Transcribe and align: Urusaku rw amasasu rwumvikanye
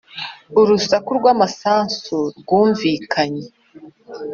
Urusaku 0.59 1.09
rw 1.19 1.25
amasasu 1.33 2.17
rwumvikanye 2.39 3.43